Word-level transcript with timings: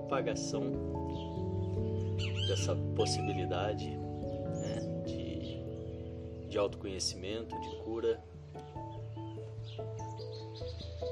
propagação 0.00 0.62
dessa 2.48 2.74
possibilidade 2.96 3.90
né, 3.90 4.80
de, 5.06 6.48
de 6.48 6.58
autoconhecimento, 6.58 7.58
de 7.60 7.76
cura. 7.84 8.22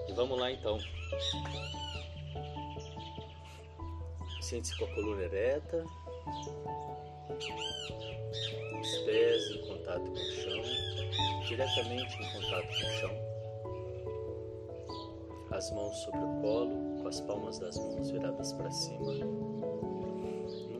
E 0.08 0.12
vamos 0.12 0.38
lá 0.38 0.50
então. 0.50 0.78
Sente-se 4.40 4.76
com 4.78 4.84
a 4.86 4.94
coluna 4.94 5.22
ereta, 5.24 5.84
os 8.80 8.98
pés 9.04 9.50
em 9.50 9.66
contato 9.68 10.00
com 10.00 10.12
o 10.12 10.16
chão, 10.16 10.62
diretamente 11.46 12.16
em 12.16 12.32
contato 12.32 12.66
com 12.66 12.72
o 12.72 12.90
chão, 12.98 13.10
as 15.50 15.70
mãos 15.72 15.96
sobre 15.98 16.20
o 16.20 16.40
colo, 16.40 16.87
com 17.08 17.10
as 17.10 17.20
palmas 17.22 17.58
das 17.58 17.78
mãos 17.78 18.10
viradas 18.10 18.52
para 18.52 18.70
cima 18.70 19.14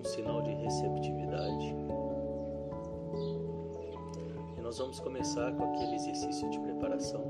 sinal 0.04 0.42
de 0.42 0.52
receptividade. 0.52 1.74
E 4.56 4.60
nós 4.60 4.78
vamos 4.78 5.00
começar 5.00 5.52
com 5.52 5.64
aquele 5.64 5.94
exercício 5.96 6.48
de 6.50 6.60
preparação. 6.60 7.24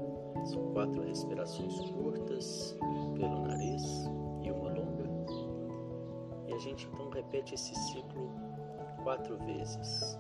São 0.47 0.73
quatro 0.73 1.03
respirações 1.03 1.79
curtas 1.91 2.77
pelo 3.15 3.41
nariz 3.47 3.85
e 4.43 4.51
uma 4.51 4.71
longa. 4.71 5.09
E 6.49 6.55
a 6.55 6.59
gente 6.59 6.89
então 6.93 7.09
repete 7.11 7.55
esse 7.55 7.75
ciclo 7.75 8.31
quatro 9.05 9.39
vezes. 9.39 10.19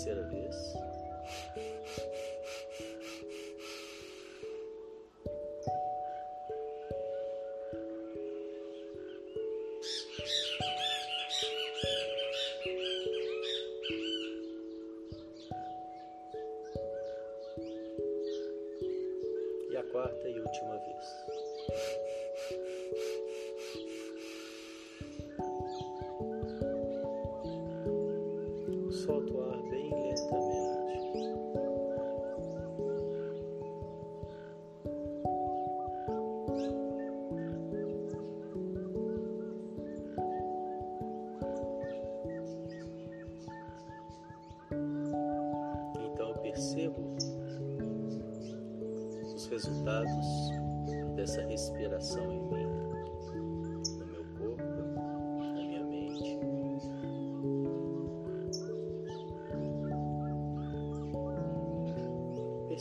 Terceira 0.00 0.22
vez. 0.22 0.89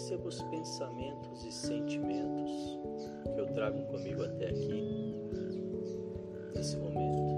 Perceba 0.10 0.28
os 0.28 0.42
pensamentos 0.42 1.46
e 1.46 1.52
sentimentos 1.52 2.80
que 3.32 3.40
eu 3.40 3.46
trago 3.54 3.80
comigo 3.92 4.24
até 4.24 4.50
aqui, 4.50 5.14
nesse 6.56 6.78
momento. 6.78 7.30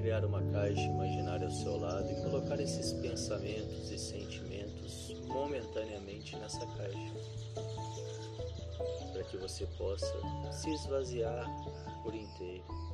criar 0.00 0.24
uma 0.24 0.42
caixa 0.52 0.82
imaginária 0.82 1.46
ao 1.46 1.50
seu 1.50 1.78
lado 1.78 2.10
e 2.10 2.14
colocar 2.22 2.60
esses 2.60 2.92
pensamentos 2.94 3.90
e 3.90 3.98
sentimentos 3.98 5.14
momentaneamente 5.28 6.36
nessa 6.36 6.66
caixa, 6.66 7.14
para 9.12 9.24
que 9.24 9.36
você 9.38 9.66
possa 9.78 10.52
se 10.52 10.70
esvaziar 10.74 11.46
por 12.02 12.14
inteiro. 12.14 12.93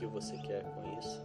que 0.00 0.06
você 0.06 0.34
quer 0.38 0.64
com 0.64 0.98
isso. 0.98 1.22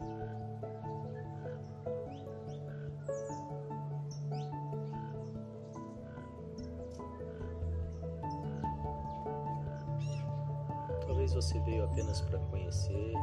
Talvez 11.08 11.34
você 11.34 11.58
veio 11.62 11.86
apenas 11.86 12.20
para 12.20 12.38
conhecer, 12.38 13.14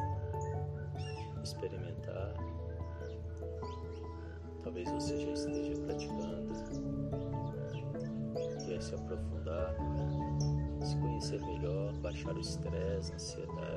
experimentar. 1.43 2.33
Talvez 4.63 4.91
você 4.91 5.19
já 5.19 5.33
esteja 5.33 5.83
praticando, 5.83 6.55
quer 8.65 8.81
se 8.81 8.95
aprofundar, 8.95 9.77
se 10.81 10.97
conhecer 10.97 11.43
melhor, 11.43 11.93
baixar 11.99 12.35
o 12.35 12.41
estresse, 12.41 13.13
a 13.13 13.17
ansiedade, 13.17 13.72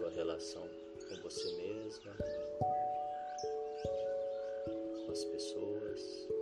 sua 0.00 0.08
relação 0.12 0.66
com 1.10 1.16
você 1.16 1.52
mesma, 1.56 2.16
com 5.04 5.12
as 5.12 5.24
pessoas. 5.26 6.39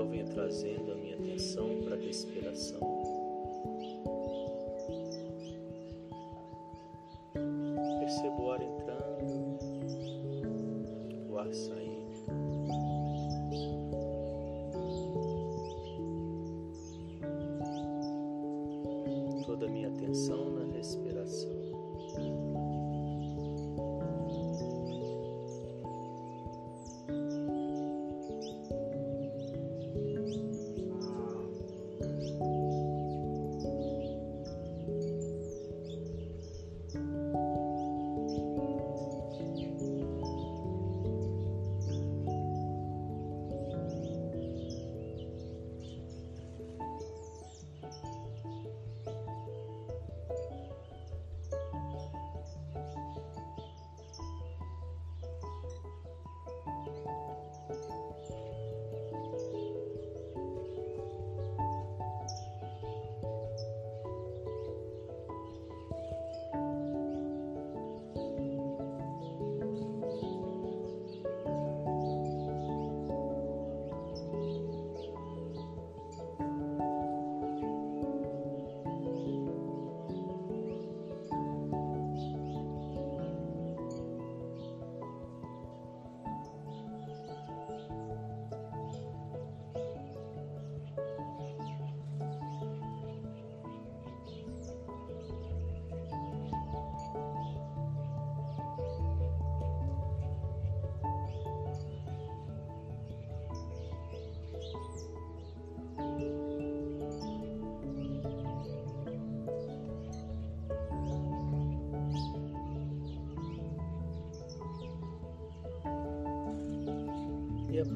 Então 0.00 0.10
venho 0.10 0.24
trazendo 0.28 0.92
a 0.92 0.94
minha 0.94 1.14
atenção 1.14 1.82
para 1.82 1.94
a 1.94 1.98
respiração. 1.98 3.19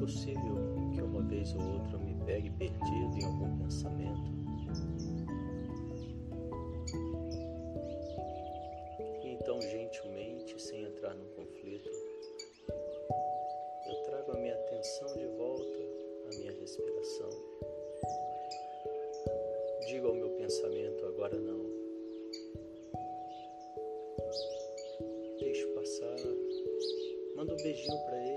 Possível 0.05 0.55
que 0.93 1.01
uma 1.01 1.21
vez 1.23 1.51
ou 1.55 1.61
outra 1.61 1.93
eu 1.93 1.99
me 1.99 2.13
pegue 2.25 2.51
perdido 2.51 3.17
em 3.17 3.25
algum 3.25 3.57
pensamento. 3.57 4.35
E 9.23 9.29
então, 9.29 9.59
gentilmente, 9.61 10.61
sem 10.61 10.83
entrar 10.83 11.15
num 11.15 11.27
conflito, 11.35 11.89
eu 13.87 13.95
trago 14.03 14.31
a 14.33 14.39
minha 14.39 14.53
atenção 14.53 15.07
de 15.17 15.25
volta 15.37 15.79
à 16.27 16.37
minha 16.37 16.51
respiração. 16.51 17.29
Digo 19.87 20.07
ao 20.07 20.13
meu 20.13 20.29
pensamento: 20.37 21.05
agora 21.07 21.35
não. 21.35 21.65
Deixo 25.39 25.67
passar. 25.73 26.15
Manda 27.35 27.53
um 27.53 27.57
beijinho 27.57 27.99
para 28.05 28.17
ele. 28.17 28.34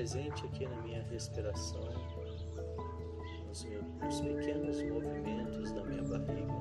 Presente 0.00 0.46
aqui 0.46 0.66
na 0.66 0.76
minha 0.80 1.02
respiração, 1.10 1.84
nos, 3.46 3.64
meus, 3.64 3.84
nos 4.00 4.20
pequenos 4.22 4.82
movimentos 4.82 5.72
da 5.72 5.84
minha 5.84 6.02
barriga. 6.02 6.54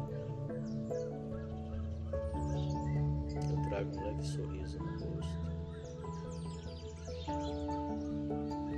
Eu 3.50 3.70
trago 3.70 3.98
um 3.98 4.04
leve 4.04 4.24
sorriso 4.24 4.78
no 4.80 4.92
rosto, 4.92 5.40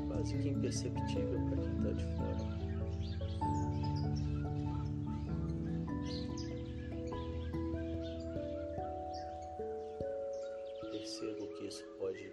quase 0.07 0.37
que 0.37 0.49
imperceptível 0.49 1.39
para 1.49 1.57
quem 1.57 1.77
está 1.77 1.91
de 1.93 2.05
fora. 2.17 2.61
Percebo 10.91 11.47
que 11.47 11.65
isso 11.65 11.83
pode 11.97 12.31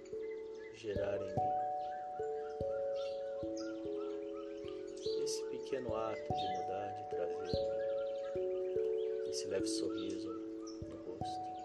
gerar 0.74 1.16
em 1.22 1.34
mim 1.34 1.57
pequeno 5.68 5.94
ato 5.94 6.16
de 6.16 6.48
mudar, 6.56 6.94
de 6.96 7.04
trazer 7.10 7.50
esse 9.28 9.48
leve 9.48 9.66
sorriso 9.66 10.32
no 10.88 10.96
rosto. 10.96 11.57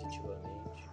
Positivamente. 0.00 0.88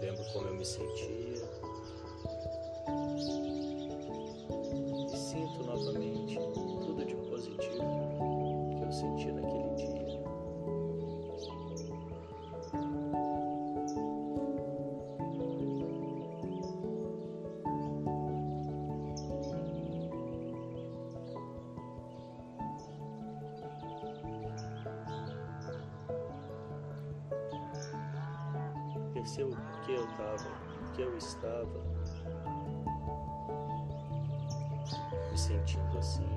Lembro 0.00 0.24
como 0.32 0.48
eu 0.48 0.54
me 0.54 0.64
sentia. 0.64 1.15
O 29.26 29.80
que 29.82 29.92
eu 29.92 30.04
estava, 30.04 30.92
que 30.94 31.02
eu 31.02 31.16
estava 31.18 31.84
me 35.28 35.36
sentindo 35.36 35.98
assim. 35.98 36.28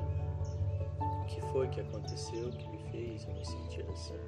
O 1.00 1.26
que 1.28 1.40
foi 1.52 1.68
que 1.70 1.82
aconteceu 1.82 2.50
que 2.50 2.68
me 2.68 2.80
fez 2.92 3.28
me 3.28 3.46
sentir 3.46 3.86
assim? 3.92 4.20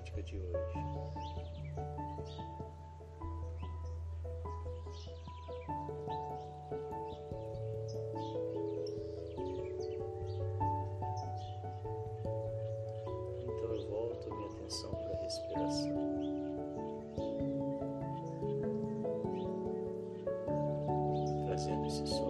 Prática 0.00 0.22
de 0.22 0.36
hoje. 0.36 0.50
Então 13.42 13.74
eu 13.74 13.88
volto 13.88 14.34
minha 14.34 14.48
atenção 14.48 14.90
para 14.90 15.18
a 15.18 15.22
respiração. 15.22 16.10
Trazendo 21.46 21.86
esse 21.86 22.06
sorriso, 22.06 22.29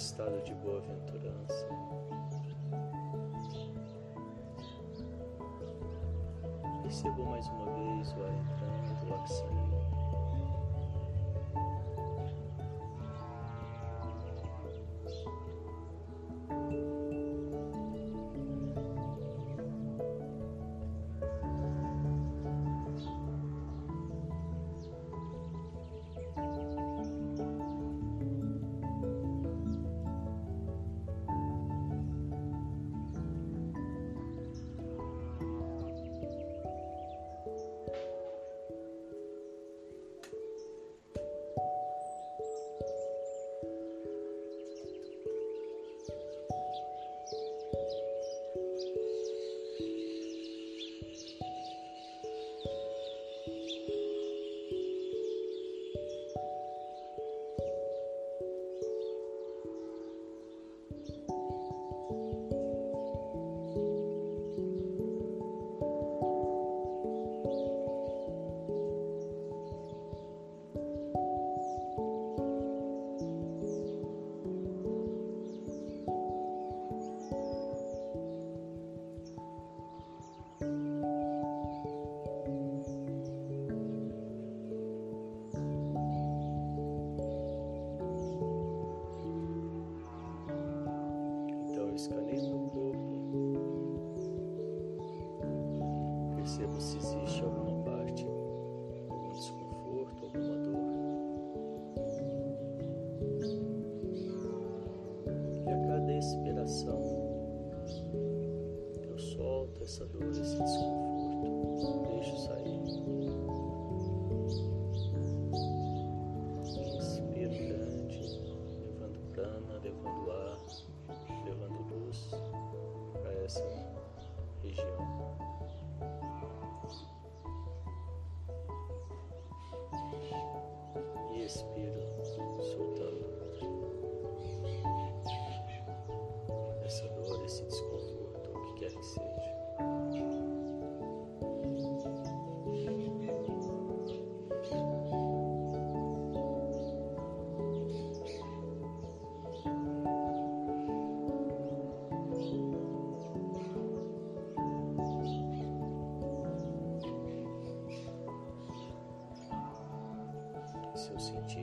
estado 0.00 0.40
de 0.44 0.54
boa-aventurança. 0.54 1.68
Percebo 6.82 7.26
mais 7.26 7.46
uma 7.48 7.66
vez 7.66 8.12
o 8.14 8.24
ar 8.24 8.32
entrando, 8.32 9.10
o 9.10 9.14
ar. 9.14 9.69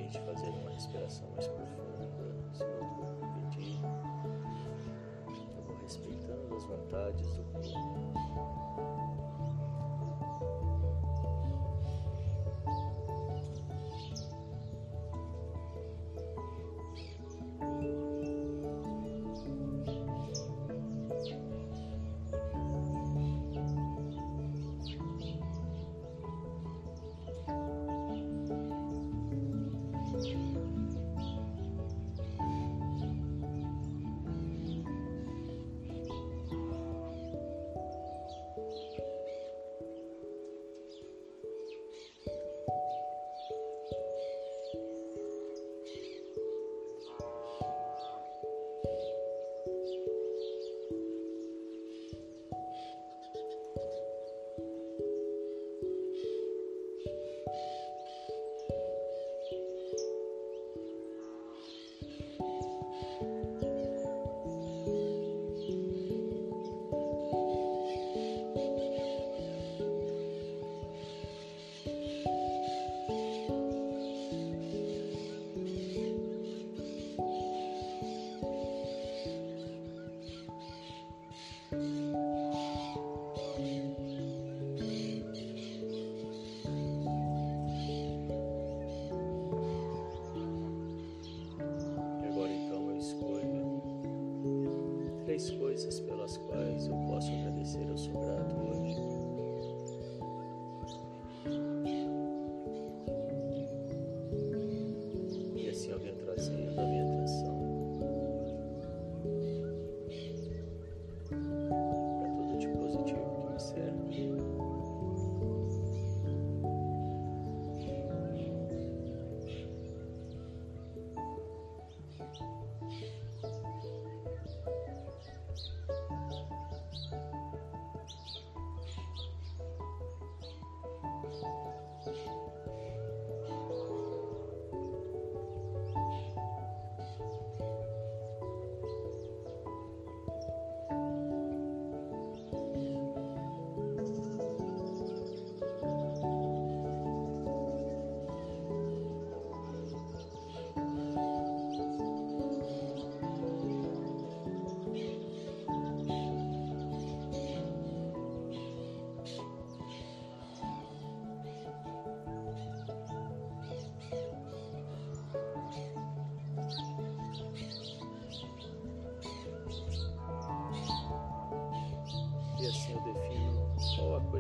Eu 0.06 0.20
fazer 0.20 0.50
uma 0.50 0.70
respiração 0.72 1.28
mais 1.36 1.48
profunda, 1.48 2.08
se 2.54 2.64
corpo 2.64 3.28
pedir, 3.34 3.80
eu 5.58 5.64
vou 5.64 5.78
respeitando 5.82 6.56
as 6.56 6.64
vontades 6.66 7.34
do 7.34 7.44
corpo. 7.44 7.87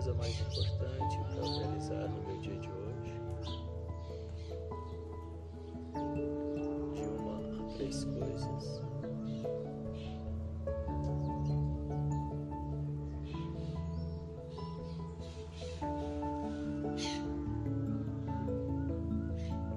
Coisa 0.08 0.14
mais 0.14 0.40
importante 0.40 1.18
para 1.18 1.42
realizar 1.44 2.08
no 2.08 2.24
meu 2.24 2.38
dia 2.40 2.58
de 2.60 2.70
hoje? 2.70 3.14
De 6.94 7.02
uma 7.02 7.66
a 7.66 7.76
três 7.76 8.06
coisas. 8.06 8.82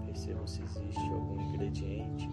Percebam 0.07 0.47
se 0.47 0.63
existe 0.63 1.13
algum 1.13 1.41
ingrediente 1.41 2.29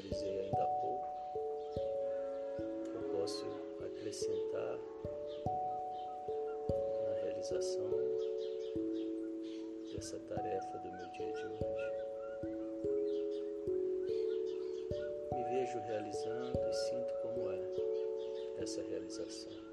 visualizei 0.00 0.40
ainda 0.40 0.62
há 0.62 0.66
pouco, 0.80 1.08
eu 2.94 3.02
posso 3.16 3.46
acrescentar 3.84 4.78
na 7.04 7.14
realização 7.22 7.90
dessa 9.92 10.18
tarefa 10.20 10.78
do 10.78 10.92
meu 10.92 11.10
dia 11.10 11.32
de 11.32 11.46
hoje. 11.46 11.66
Me 15.32 15.44
vejo 15.44 15.78
realizando 15.80 16.58
e 16.58 16.72
sinto 16.72 17.14
como 17.22 17.50
é 17.50 18.62
essa 18.62 18.82
realização. 18.82 19.67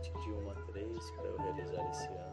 De 0.00 0.32
uma 0.32 0.52
a 0.52 0.62
três 0.72 1.10
para 1.12 1.24
eu 1.26 1.36
realizar 1.38 1.90
esse 1.90 2.06
ano. 2.06 2.28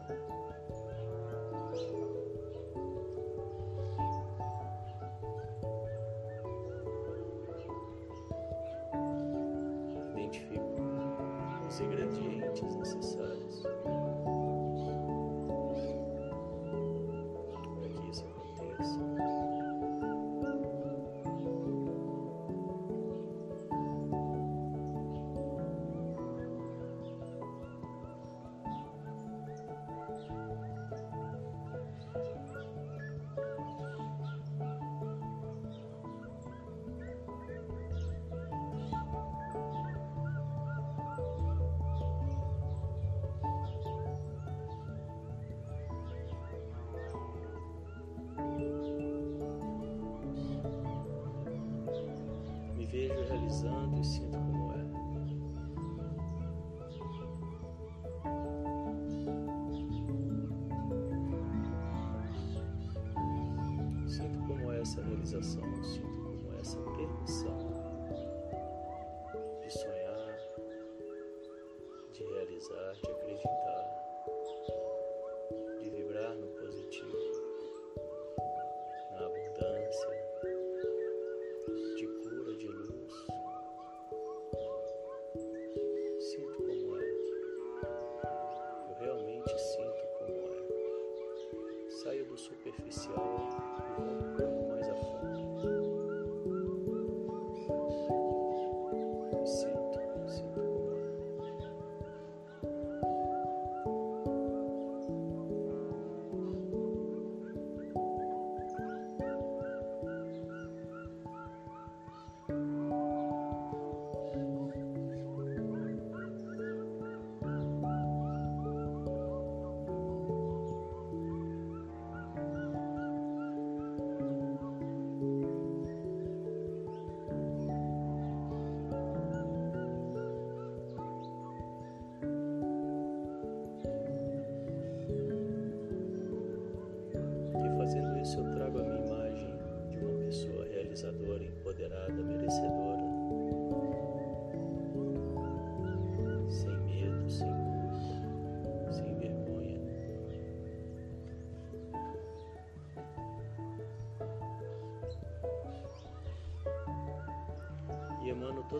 Identifico 10.12 10.76
os 11.68 11.80
ingredientes 11.80 12.76
necessários. 12.76 13.95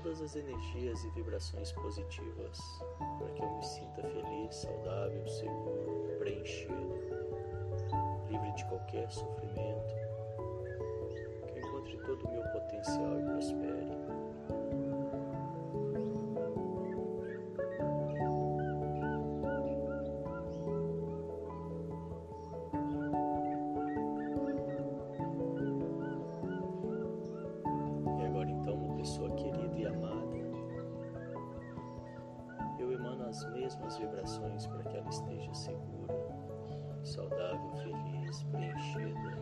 Todas 0.03 0.21
as 0.21 0.37
energias 0.37 1.05
e 1.05 1.11
vibrações 1.11 1.73
positivas 1.73 2.59
para 3.19 3.29
que 3.31 3.43
eu 3.43 3.51
me 3.51 3.65
sinta 3.65 4.03
feliz, 4.03 4.55
saudável, 4.55 5.27
seguro, 5.27 6.17
preenchido, 6.19 6.95
livre 8.29 8.53
de 8.53 8.65
qualquer 8.67 9.11
sofrimento, 9.11 9.95
que 11.47 11.59
eu 11.59 11.67
encontre 11.67 11.97
todo 12.05 12.27
o 12.27 12.31
meu 12.31 12.43
potencial 12.43 13.19
e 13.19 13.23
prospere. 13.23 14.16
Vibrações 33.99 34.67
para 34.67 34.85
que 34.85 34.97
ela 34.97 35.09
esteja 35.09 35.55
segura, 35.55 36.15
saudável, 37.03 37.73
feliz, 37.83 38.43
preenchida, 38.45 39.39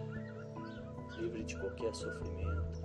livre 1.19 1.45
de 1.45 1.57
qualquer 1.57 1.95
sofrimento, 1.95 2.83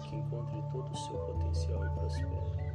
que 0.00 0.16
encontre 0.16 0.62
todo 0.70 0.90
o 0.90 0.96
seu 0.96 1.18
potencial 1.26 1.84
e 1.84 1.90
prospere. 1.90 2.67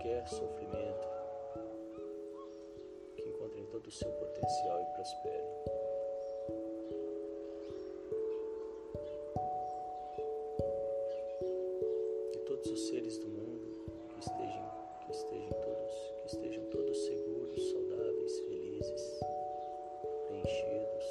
Qualquer 0.00 0.26
sofrimento, 0.28 1.08
que 3.16 3.28
encontrem 3.28 3.66
todo 3.66 3.86
o 3.86 3.90
seu 3.90 4.10
potencial 4.12 4.80
e 4.80 4.94
prosperem. 4.94 5.46
E 12.32 12.38
todos 12.46 12.66
os 12.70 12.88
seres 12.88 13.18
do 13.18 13.28
mundo 13.28 13.84
que 14.08 14.20
estejam 14.20 14.70
estejam 15.10 15.50
todos, 15.60 16.14
que 16.16 16.26
estejam 16.28 16.64
todos 16.70 16.96
seguros, 17.04 17.70
saudáveis, 17.70 18.40
felizes, 18.40 19.20
preenchidos, 20.28 21.04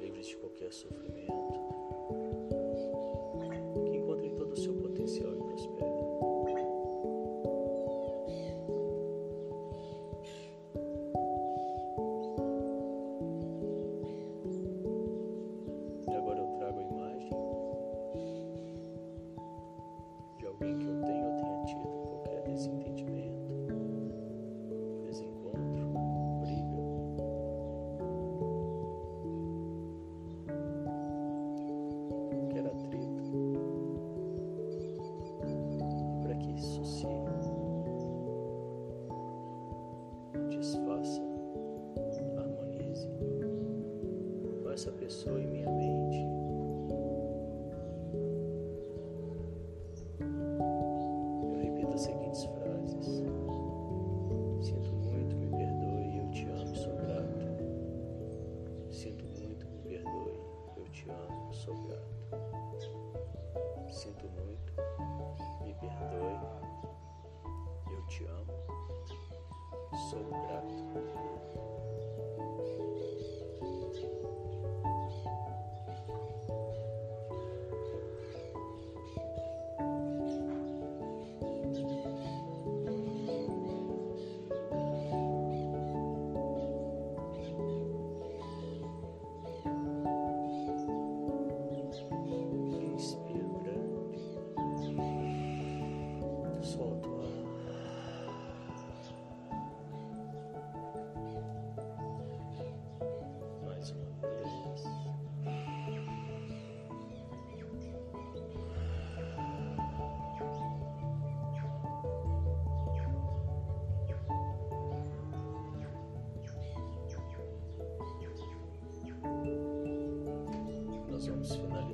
livres 0.00 0.26
de 0.26 0.36
qualquer 0.38 0.72
sofrimento, 0.72 1.43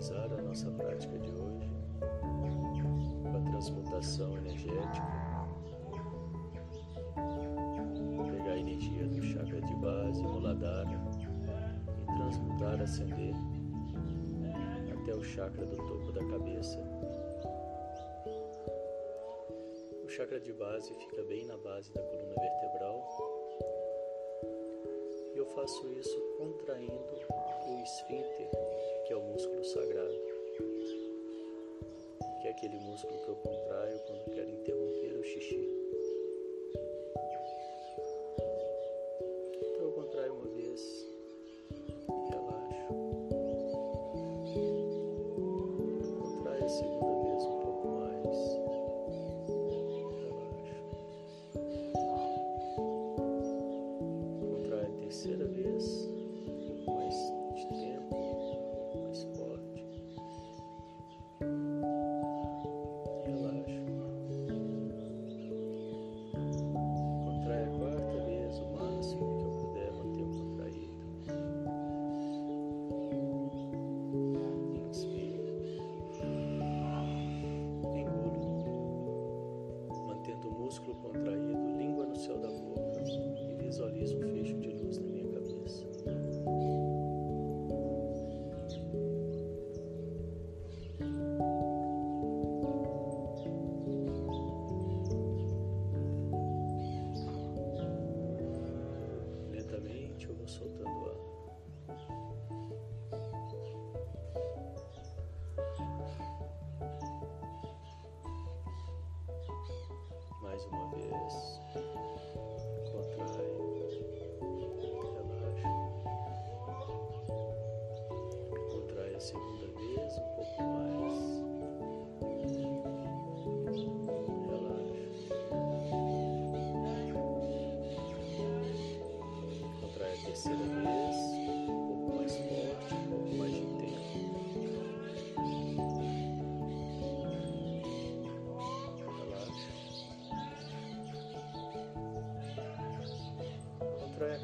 finalizar 0.01 0.33
a 0.33 0.43
nossa 0.43 0.71
prática 0.71 1.19
de 1.19 1.31
hoje 1.31 1.71
a 3.37 3.51
transmutação 3.51 4.37
energética. 4.39 5.07
Pegar 8.33 8.53
a 8.53 8.59
energia 8.59 9.07
do 9.07 9.23
chakra 9.23 9.61
de 9.61 9.75
base, 9.77 10.23
Muladhara, 10.23 10.91
e 10.91 12.17
transmutar, 12.17 12.81
ascender 12.81 13.35
até 15.01 15.15
o 15.15 15.23
chakra 15.23 15.67
do 15.67 15.77
topo 15.77 16.13
da 16.13 16.25
cabeça. 16.27 16.79
O 20.03 20.09
chakra 20.09 20.41
de 20.41 20.53
base 20.55 20.93
fica 20.95 21.23
bem 21.25 21.47
na 21.47 21.57
base 21.59 21.93
da 21.93 22.03
coluna 22.03 22.35
vertebral. 22.35 23.07
E 25.35 25.39
eu 25.39 25.47
faço 25.47 25.93
isso 25.93 26.19
contraindo 26.39 27.15
o 27.69 27.83
esfíncter 27.83 28.51
que 29.11 29.15
é 29.15 29.17
o 29.17 29.23
músculo 29.23 29.65
sagrado, 29.65 30.21
que 32.41 32.47
é 32.47 32.51
aquele 32.53 32.79
músculo 32.79 33.19
que 33.25 33.29
eu 33.29 33.35
contraio 33.35 33.99
quando 34.07 34.31
quero 34.33 34.49
interromper 34.49 35.19
o 35.19 35.25
xixi. 35.25 35.80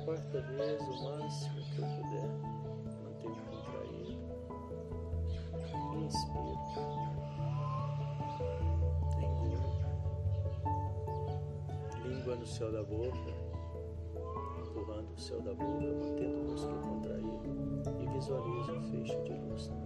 Quarta 0.06 0.40
vez 0.40 0.80
o 0.82 1.02
máximo 1.02 1.60
que 1.74 1.78
eu 1.80 1.88
puder. 1.88 2.30
Mantenha 3.02 3.42
contraído. 3.50 4.22
Inspira. 5.98 6.54
Engula. 9.20 9.68
Língua 12.04 12.36
no 12.36 12.46
céu 12.46 12.70
da 12.70 12.84
boca. 12.84 13.34
Empurrando 14.60 15.12
o 15.12 15.18
céu 15.18 15.40
da 15.40 15.52
boca, 15.54 15.64
mantendo 15.80 16.38
o 16.38 16.44
músculo 16.52 16.80
contraído. 16.82 17.42
E 18.00 18.06
visualiza 18.06 18.72
o 18.74 18.82
fecho 18.82 19.24
de 19.24 19.32
luz 19.32 19.68
na 19.70 19.85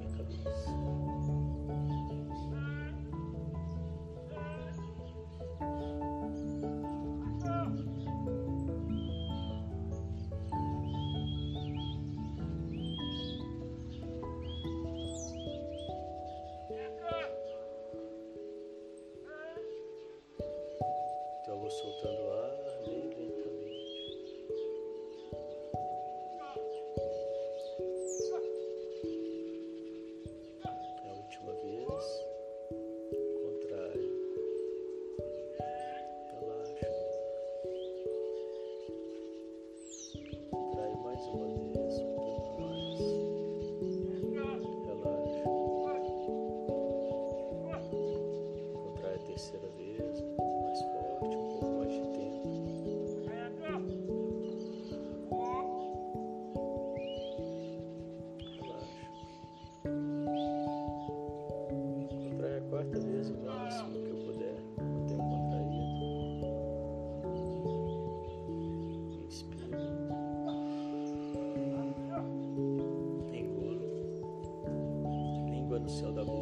so 75.90 76.12
the 76.12 76.39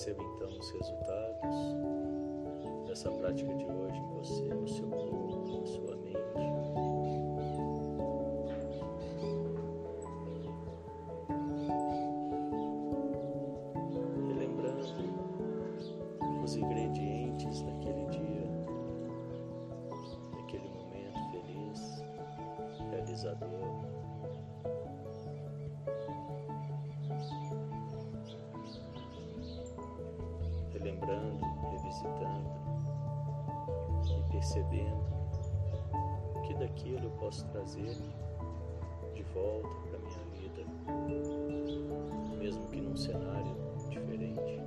Perceba 0.00 0.24
então 0.34 0.48
os 0.48 0.70
resultados 0.70 1.76
dessa 2.86 3.10
prática 3.10 3.54
de 3.54 3.66
hoje 3.66 3.98
em 3.98 4.08
você, 4.14 4.54
no 4.54 4.66
seu 4.66 4.88
corpo, 4.88 5.09
relembrando, 30.90 31.44
revisitando 31.70 32.50
e 34.08 34.32
percebendo 34.32 35.04
que 36.46 36.54
daquilo 36.54 37.04
eu 37.04 37.10
posso 37.12 37.46
trazer 37.48 37.96
de 39.14 39.22
volta 39.34 39.68
para 39.88 39.98
minha 39.98 40.24
vida, 40.40 40.64
mesmo 42.38 42.66
que 42.68 42.80
num 42.80 42.96
cenário 42.96 43.54
diferente. 43.88 44.59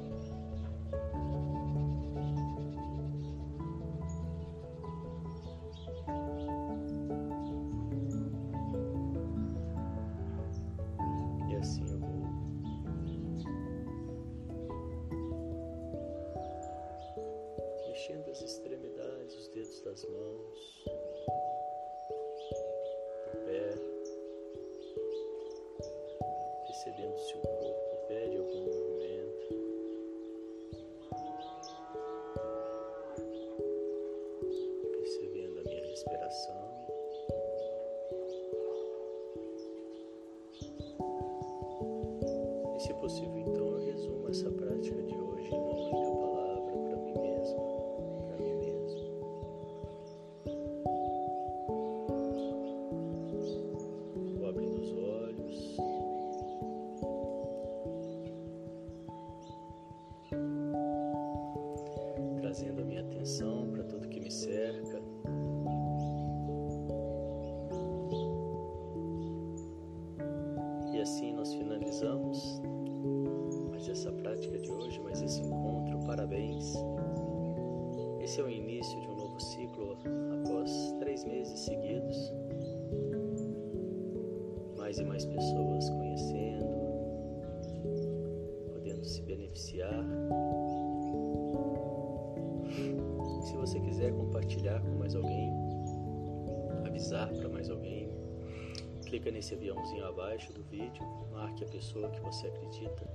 Clica 99.14 99.30
nesse 99.30 99.54
aviãozinho 99.54 100.08
abaixo 100.08 100.52
do 100.54 100.64
vídeo, 100.64 101.04
marque 101.32 101.64
a 101.64 101.68
pessoa 101.68 102.10
que 102.10 102.20
você 102.22 102.48
acredita 102.48 103.08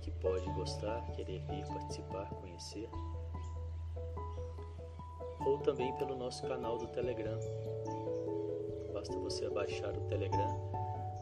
que 0.00 0.10
pode 0.10 0.44
gostar, 0.54 1.00
querer 1.12 1.40
vir 1.42 1.64
participar, 1.64 2.28
conhecer. 2.30 2.90
Ou 5.46 5.58
também 5.58 5.94
pelo 5.94 6.16
nosso 6.16 6.44
canal 6.44 6.76
do 6.76 6.88
Telegram. 6.88 7.38
Basta 8.92 9.16
você 9.16 9.48
baixar 9.48 9.96
o 9.96 10.00
Telegram, 10.08 10.72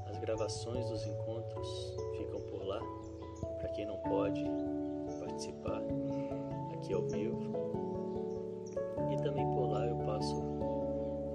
as 0.06 0.16
gravações 0.16 0.88
dos 0.88 1.06
encontros 1.06 1.94
ficam 2.16 2.40
por 2.40 2.64
lá. 2.64 2.80
Para 3.58 3.68
quem 3.74 3.84
não 3.84 3.98
pode 3.98 4.46
participar 5.20 5.82
aqui 6.72 6.94
ao 6.94 7.02
vivo. 7.02 7.52
E 9.12 9.22
também 9.22 9.44
por 9.44 9.68
lá 9.68 9.84
eu 9.84 9.98
passo 10.06 10.42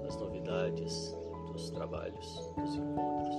as 0.08 0.16
novidades 0.16 1.16
dos 1.54 1.70
trabalhos, 1.70 2.52
dos 2.58 2.76
encontros. 2.76 3.34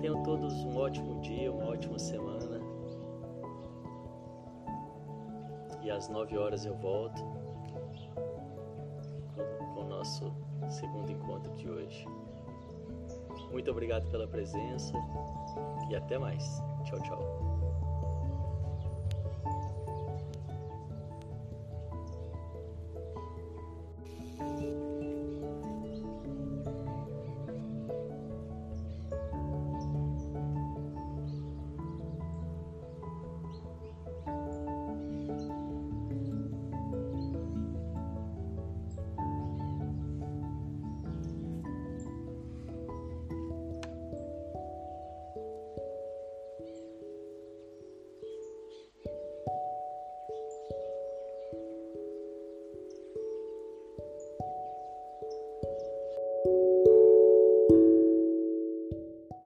Tenham 0.00 0.22
todos 0.24 0.52
um 0.64 0.76
ótimo 0.76 1.20
dia, 1.20 1.50
uma 1.50 1.70
ótima 1.70 1.98
semana. 1.98 2.60
E 5.82 5.90
às 5.90 6.08
nove 6.08 6.36
horas 6.36 6.66
eu 6.66 6.74
volto 6.76 7.22
com, 7.72 7.80
com 9.74 9.80
o 9.80 9.88
nosso 9.88 10.32
segundo 10.68 11.10
encontro 11.10 11.54
de 11.54 11.70
hoje. 11.70 12.04
Muito 13.52 13.70
obrigado 13.70 14.10
pela 14.10 14.26
presença 14.26 14.92
e 15.88 15.96
até 15.96 16.18
mais. 16.18 16.62
Tchau, 16.84 17.00
tchau. 17.02 17.57